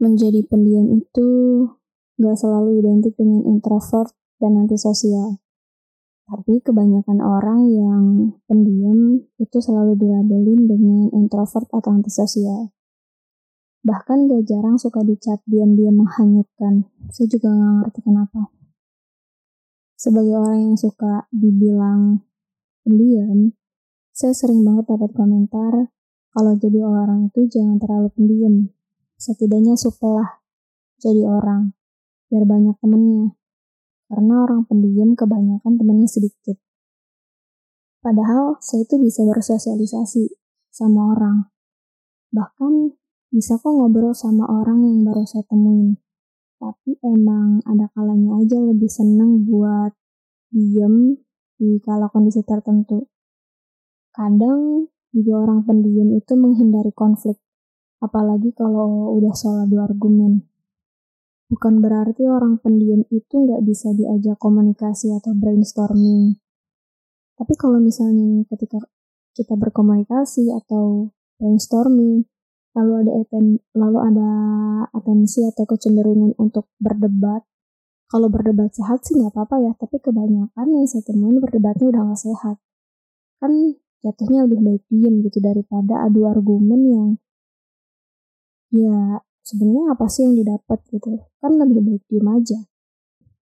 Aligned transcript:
menjadi 0.00 0.40
pendiam 0.48 0.96
itu 0.96 1.28
gak 2.16 2.36
selalu 2.40 2.80
identik 2.80 3.14
dengan 3.20 3.44
introvert 3.44 4.16
dan 4.40 4.56
antisosial. 4.56 5.38
Tapi 6.24 6.64
kebanyakan 6.64 7.20
orang 7.20 7.60
yang 7.68 8.04
pendiam 8.48 9.28
itu 9.36 9.58
selalu 9.60 10.00
dilabelin 10.00 10.64
dengan 10.64 11.06
introvert 11.12 11.68
atau 11.68 11.90
antisosial. 11.92 12.72
Bahkan 13.84 14.28
gak 14.28 14.48
jarang 14.48 14.80
suka 14.80 15.04
dicat 15.04 15.44
diam-diam 15.44 16.00
menghanyutkan. 16.00 16.88
Saya 17.12 17.28
juga 17.28 17.52
gak 17.52 17.72
ngerti 17.84 18.00
kenapa. 18.00 18.48
Sebagai 20.00 20.32
orang 20.32 20.72
yang 20.72 20.76
suka 20.80 21.28
dibilang 21.28 22.24
pendiam, 22.88 23.52
saya 24.16 24.32
sering 24.32 24.64
banget 24.64 24.88
dapat 24.96 25.12
komentar 25.12 25.92
kalau 26.32 26.56
jadi 26.56 26.80
orang 26.88 27.28
itu 27.28 27.50
jangan 27.50 27.76
terlalu 27.82 28.08
pendiam 28.16 28.70
setidaknya 29.20 29.76
sukalah 29.76 30.40
jadi 30.96 31.28
orang, 31.28 31.76
biar 32.32 32.44
banyak 32.48 32.76
temennya. 32.80 33.36
Karena 34.08 34.34
orang 34.42 34.64
pendiam 34.64 35.12
kebanyakan 35.12 35.76
temennya 35.76 36.08
sedikit. 36.08 36.56
Padahal 38.00 38.56
saya 38.64 38.88
itu 38.88 38.96
bisa 38.96 39.24
bersosialisasi 39.28 40.40
sama 40.72 41.12
orang. 41.12 41.52
Bahkan 42.32 42.96
bisa 43.28 43.60
kok 43.60 43.70
ngobrol 43.70 44.16
sama 44.16 44.48
orang 44.48 44.84
yang 44.88 45.04
baru 45.04 45.28
saya 45.28 45.44
temuin. 45.48 46.00
Tapi 46.60 46.96
emang 47.04 47.64
ada 47.64 47.92
kalanya 47.92 48.40
aja 48.40 48.56
lebih 48.60 48.88
seneng 48.88 49.44
buat 49.44 49.96
diem 50.52 51.16
di 51.60 51.80
kala 51.84 52.08
kondisi 52.08 52.40
tertentu. 52.44 53.08
Kadang 54.12 54.90
juga 55.12 55.48
orang 55.48 55.64
pendiam 55.64 56.12
itu 56.12 56.32
menghindari 56.36 56.92
konflik 56.92 57.40
apalagi 58.00 58.50
kalau 58.56 59.14
udah 59.20 59.32
soal 59.36 59.68
dua 59.68 59.86
argumen. 59.86 60.48
Bukan 61.50 61.82
berarti 61.82 62.24
orang 62.30 62.62
pendiam 62.62 63.04
itu 63.12 63.34
nggak 63.34 63.62
bisa 63.66 63.92
diajak 63.92 64.40
komunikasi 64.40 65.12
atau 65.12 65.36
brainstorming. 65.36 66.38
Tapi 67.36 67.54
kalau 67.56 67.80
misalnya 67.80 68.44
ketika 68.48 68.80
kita 69.34 69.56
berkomunikasi 69.56 70.52
atau 70.52 71.10
brainstorming, 71.40 72.28
lalu 72.76 72.92
ada 73.02 73.12
aten, 73.24 73.58
lalu 73.74 73.98
ada 73.98 74.30
atensi 74.94 75.42
atau 75.48 75.64
kecenderungan 75.66 76.38
untuk 76.38 76.70
berdebat. 76.78 77.42
Kalau 78.10 78.26
berdebat 78.26 78.74
sehat 78.74 79.06
sih 79.06 79.18
nggak 79.18 79.34
apa-apa 79.34 79.56
ya, 79.62 79.72
tapi 79.78 80.02
kebanyakan 80.02 80.66
yang 80.70 80.86
saya 80.86 81.02
temuin 81.06 81.38
berdebatnya 81.38 81.90
udah 81.90 82.02
nggak 82.10 82.20
sehat. 82.20 82.56
Kan 83.42 83.80
jatuhnya 84.06 84.46
lebih 84.46 84.60
baik 84.60 84.82
diem 84.86 85.22
gitu 85.26 85.38
daripada 85.42 86.06
adu 86.06 86.26
argumen 86.30 86.80
yang 86.86 87.08
ya 88.70 89.22
sebenarnya 89.44 89.94
apa 89.94 90.06
sih 90.06 90.26
yang 90.26 90.34
didapat 90.38 90.78
gitu? 90.90 91.26
Kan 91.42 91.58
lebih 91.58 91.82
baik 91.82 92.02
diem 92.06 92.28
aja. 92.30 92.58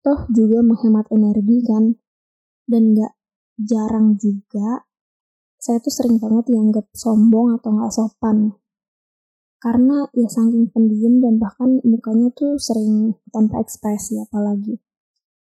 Toh 0.00 0.24
juga 0.32 0.64
menghemat 0.64 1.06
energi 1.12 1.58
kan? 1.64 1.96
Dan 2.64 2.96
nggak 2.96 3.12
jarang 3.60 4.16
juga 4.16 4.88
saya 5.60 5.76
tuh 5.76 5.92
sering 5.92 6.16
banget 6.16 6.56
dianggap 6.56 6.88
sombong 6.96 7.60
atau 7.60 7.76
nggak 7.76 7.92
sopan. 7.92 8.56
Karena 9.60 10.08
ya 10.16 10.24
saking 10.24 10.72
pendiam 10.72 11.20
dan 11.20 11.36
bahkan 11.36 11.84
mukanya 11.84 12.32
tuh 12.32 12.56
sering 12.56 13.12
tanpa 13.28 13.60
ekspresi 13.60 14.16
apalagi. 14.24 14.80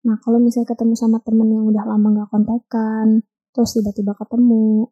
Nah 0.07 0.15
kalau 0.23 0.39
misalnya 0.39 0.71
ketemu 0.71 0.95
sama 0.95 1.19
temen 1.19 1.52
yang 1.52 1.67
udah 1.67 1.83
lama 1.83 2.07
nggak 2.15 2.31
kontekan 2.31 3.27
terus 3.52 3.73
tiba-tiba 3.73 4.13
ketemu 4.13 4.87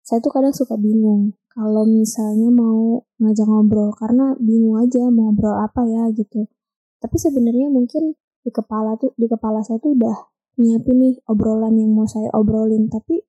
saya 0.00 0.24
tuh 0.24 0.32
kadang 0.32 0.54
suka 0.56 0.78
bingung 0.80 1.36
kalau 1.58 1.82
misalnya 1.90 2.54
mau 2.54 3.02
ngajak 3.18 3.50
ngobrol 3.50 3.90
karena 3.98 4.38
bingung 4.38 4.78
aja 4.78 5.10
mau 5.10 5.34
ngobrol 5.34 5.58
apa 5.58 5.82
ya 5.90 6.06
gitu. 6.14 6.46
Tapi 7.02 7.18
sebenarnya 7.18 7.66
mungkin 7.66 8.14
di 8.46 8.50
kepala 8.54 8.94
tuh 8.94 9.10
di 9.18 9.26
kepala 9.26 9.66
saya 9.66 9.82
tuh 9.82 9.98
udah 9.98 10.14
nyiapin 10.62 11.02
nih 11.02 11.14
obrolan 11.26 11.74
yang 11.74 11.90
mau 11.98 12.06
saya 12.06 12.30
obrolin 12.30 12.86
tapi 12.86 13.26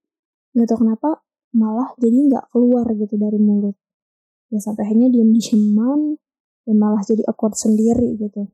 nggak 0.53 0.69
tahu 0.69 0.85
kenapa 0.85 1.25
malah 1.57 1.89
jadi 1.97 2.29
nggak 2.29 2.45
keluar 2.53 2.85
gitu 2.93 3.17
dari 3.17 3.41
mulut. 3.41 3.73
Ya 4.53 4.61
sampai 4.61 4.85
akhirnya 4.85 5.09
diam 5.09 5.33
dieman 5.33 6.21
dan 6.69 6.75
malah 6.77 7.01
jadi 7.01 7.25
awkward 7.25 7.57
sendiri 7.57 8.13
gitu. 8.13 8.45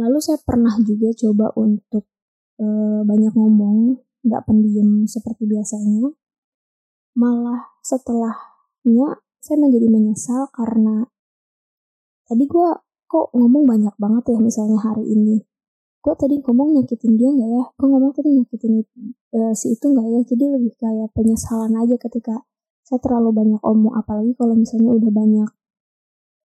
Lalu 0.00 0.18
saya 0.24 0.40
pernah 0.40 0.72
juga 0.80 1.12
coba 1.12 1.52
untuk 1.60 2.08
e, 2.56 2.64
banyak 3.04 3.36
ngomong, 3.36 4.00
nggak 4.24 4.42
pendiam 4.48 5.04
seperti 5.04 5.44
biasanya 5.44 6.16
malah 7.12 7.72
setelahnya 7.84 9.20
saya 9.42 9.56
menjadi 9.58 9.88
menyesal 9.90 10.48
karena 10.54 11.10
tadi 12.30 12.46
gue 12.46 12.68
kok 13.10 13.28
ngomong 13.36 13.68
banyak 13.68 13.94
banget 14.00 14.24
ya 14.32 14.38
misalnya 14.40 14.80
hari 14.80 15.04
ini. 15.04 15.44
Gue 16.02 16.14
tadi 16.18 16.40
ngomong 16.40 16.74
nyakitin 16.74 17.14
dia 17.20 17.28
nggak 17.28 17.50
ya? 17.52 17.64
Gue 17.76 17.86
ngomong 17.92 18.12
tadi 18.16 18.32
nyakitin 18.32 18.80
uh, 19.36 19.52
si 19.52 19.76
itu 19.76 19.84
nggak 19.92 20.06
ya? 20.08 20.20
Jadi 20.24 20.44
lebih 20.48 20.72
kayak 20.80 21.12
penyesalan 21.12 21.76
aja 21.76 21.94
ketika 22.00 22.42
saya 22.82 22.98
terlalu 23.04 23.30
banyak 23.36 23.60
omong. 23.60 23.94
Apalagi 23.94 24.32
kalau 24.34 24.56
misalnya 24.56 24.96
udah 24.96 25.12
banyak 25.12 25.50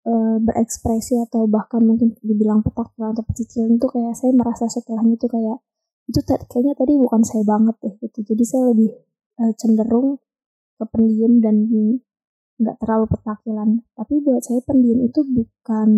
uh, 0.05 0.37
berekspresi 0.39 1.17
atau 1.25 1.49
bahkan 1.49 1.81
mungkin 1.81 2.13
dibilang 2.21 2.61
petak 2.61 2.93
atau 2.95 3.23
pecicilan 3.25 3.75
itu 3.75 3.87
kayak 3.89 4.13
saya 4.13 4.31
merasa 4.37 4.69
setelahnya 4.69 5.17
itu 5.17 5.27
kayak 5.27 5.57
itu 6.07 6.19
kayaknya 6.27 6.73
tadi 6.77 6.93
bukan 7.01 7.21
saya 7.25 7.43
banget 7.43 7.75
deh 7.81 7.93
gitu. 8.05 8.19
Jadi 8.21 8.43
saya 8.45 8.63
lebih 8.69 8.91
uh, 9.41 9.51
cenderung 9.57 10.21
pendiam 10.89 11.43
dan 11.43 11.67
nggak 12.61 12.77
terlalu 12.81 13.05
petakilan. 13.09 13.69
Tapi 13.97 14.13
buat 14.21 14.41
saya 14.45 14.61
pendiam 14.65 15.01
itu 15.01 15.25
bukan 15.25 15.89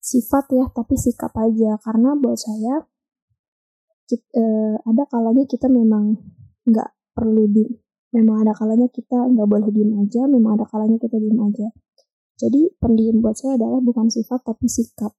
sifat 0.00 0.44
ya, 0.52 0.64
tapi 0.72 0.94
sikap 0.96 1.32
aja. 1.36 1.76
Karena 1.80 2.16
buat 2.16 2.40
saya 2.40 2.84
kita, 4.08 4.28
eh, 4.36 4.74
ada 4.88 5.04
kalanya 5.04 5.44
kita 5.44 5.68
memang 5.68 6.16
nggak 6.64 6.90
perlu 7.12 7.44
di, 7.52 7.64
memang 8.16 8.48
ada 8.48 8.56
kalanya 8.56 8.88
kita 8.88 9.28
nggak 9.28 9.48
boleh 9.48 9.68
diem 9.68 9.92
aja, 10.00 10.24
memang 10.24 10.56
ada 10.56 10.64
kalanya 10.64 10.96
kita 10.96 11.20
diem 11.20 11.38
aja. 11.44 11.68
Jadi 12.38 12.72
pendiam 12.78 13.20
buat 13.20 13.36
saya 13.36 13.58
adalah 13.58 13.82
bukan 13.84 14.08
sifat 14.08 14.46
tapi 14.46 14.70
sikap. 14.70 15.12